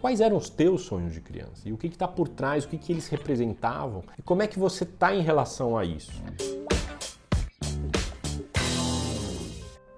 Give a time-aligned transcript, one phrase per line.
[0.00, 1.68] Quais eram os teus sonhos de criança?
[1.68, 4.04] E o que está por trás, o que, que eles representavam?
[4.16, 6.12] E como é que você está em relação a isso?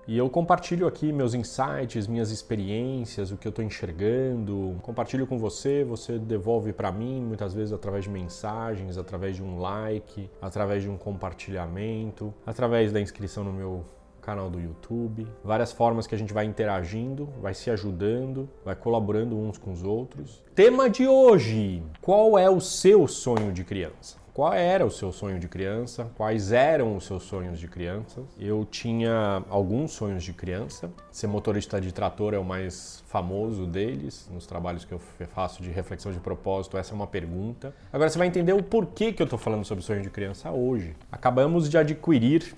[0.08, 4.76] E eu compartilho aqui meus insights, minhas experiências, o que eu estou enxergando.
[4.80, 9.61] Compartilho com você, você devolve para mim, muitas vezes através de mensagens, através de um
[9.61, 13.85] like, através de um compartilhamento, através da inscrição no meu
[14.30, 19.36] canal do YouTube, várias formas que a gente vai interagindo, vai se ajudando, vai colaborando
[19.36, 20.40] uns com os outros.
[20.54, 24.21] Tema de hoje: qual é o seu sonho de criança?
[24.32, 26.08] Qual era o seu sonho de criança?
[26.16, 28.22] Quais eram os seus sonhos de criança?
[28.38, 30.88] Eu tinha alguns sonhos de criança.
[31.10, 34.30] Ser motorista de trator é o mais famoso deles.
[34.33, 35.00] Nos trabalhos que eu
[35.34, 37.74] faço de reflexão de propósito, essa é uma pergunta.
[37.92, 40.94] Agora você vai entender o porquê que eu estou falando sobre sonho de criança hoje.
[41.10, 42.55] Acabamos de adquirir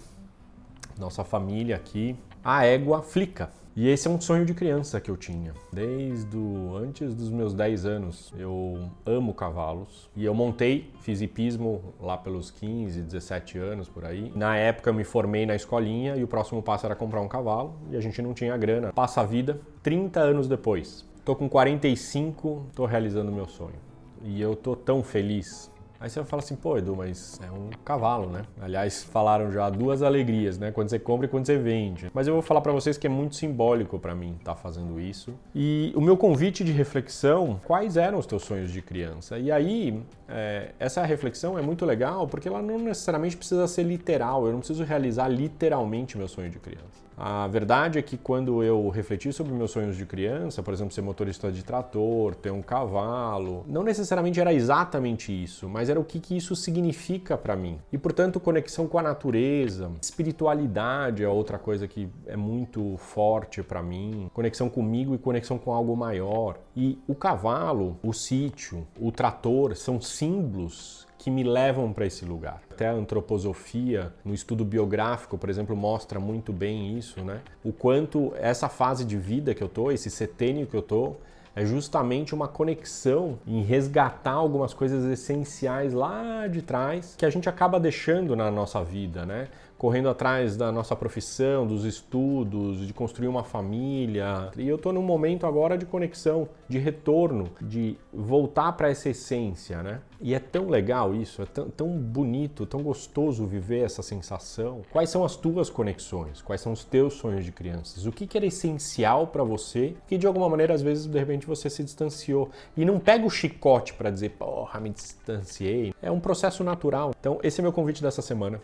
[0.98, 3.50] nossa família aqui a égua Flica.
[3.74, 7.54] E esse é um sonho de criança que eu tinha, desde o, antes dos meus
[7.54, 8.34] 10 anos.
[8.36, 14.30] Eu amo cavalos e eu montei, fiz hipismo lá pelos 15, 17 anos por aí.
[14.36, 17.74] Na época eu me formei na escolinha e o próximo passo era comprar um cavalo
[17.90, 18.92] e a gente não tinha grana.
[18.92, 21.08] Passa a vida, 30 anos depois.
[21.24, 23.80] Tô com 45, tô realizando meu sonho.
[24.22, 25.72] E eu tô tão feliz
[26.02, 28.42] Aí você fala assim, pô, Edu, mas é um cavalo, né?
[28.60, 30.72] Aliás, falaram já duas alegrias, né?
[30.72, 32.10] Quando você compra e quando você vende.
[32.12, 34.98] Mas eu vou falar para vocês que é muito simbólico para mim estar tá fazendo
[34.98, 35.32] isso.
[35.54, 39.38] E o meu convite de reflexão, quais eram os teus sonhos de criança?
[39.38, 44.44] E aí, é, essa reflexão é muito legal porque ela não necessariamente precisa ser literal.
[44.44, 47.02] Eu não preciso realizar literalmente meu sonho de criança.
[47.16, 51.02] A verdade é que quando eu refleti sobre meus sonhos de criança, por exemplo, ser
[51.02, 56.18] motorista de trator, ter um cavalo, não necessariamente era exatamente isso, mas era o que,
[56.18, 57.78] que isso significa para mim.
[57.92, 63.82] E portanto, conexão com a natureza, espiritualidade é outra coisa que é muito forte para
[63.82, 66.58] mim, conexão comigo e conexão com algo maior.
[66.76, 72.60] E o cavalo, o sítio, o trator são símbolos que me levam para esse lugar.
[72.68, 77.42] Até a antroposofia, no estudo biográfico, por exemplo, mostra muito bem isso, né?
[77.62, 81.14] O quanto essa fase de vida que eu tô, esse setênio que eu tô,
[81.54, 87.48] é justamente uma conexão em resgatar algumas coisas essenciais lá de trás que a gente
[87.48, 89.48] acaba deixando na nossa vida, né?
[89.82, 94.48] Correndo atrás da nossa profissão, dos estudos, de construir uma família.
[94.56, 99.82] E eu estou num momento agora de conexão, de retorno, de voltar para essa essência,
[99.82, 100.00] né?
[100.20, 104.82] E é tão legal isso, é tão, tão, bonito, tão gostoso viver essa sensação.
[104.92, 106.40] Quais são as tuas conexões?
[106.40, 108.06] Quais são os teus sonhos de crianças?
[108.06, 111.44] O que, que era essencial para você que de alguma maneira às vezes de repente
[111.44, 112.48] você se distanciou?
[112.76, 115.92] E não pega o chicote para dizer, porra, me distanciei.
[116.00, 117.10] É um processo natural.
[117.18, 118.60] Então, esse é meu convite dessa semana.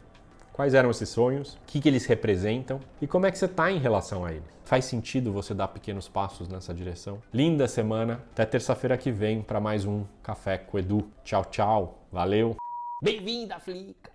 [0.59, 1.55] Quais eram esses sonhos?
[1.55, 2.81] O que, que eles representam?
[3.01, 4.43] E como é que você está em relação a eles?
[4.65, 7.23] Faz sentido você dar pequenos passos nessa direção?
[7.33, 8.25] Linda semana.
[8.33, 11.09] Até terça-feira que vem para mais um Café com Edu.
[11.23, 12.03] Tchau, tchau.
[12.11, 12.57] Valeu.
[13.01, 14.11] Bem-vinda, Flica.